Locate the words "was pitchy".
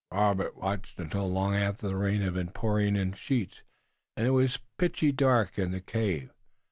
4.31-5.11